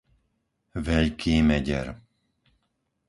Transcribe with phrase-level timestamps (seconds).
[0.87, 1.87] Veľký Meder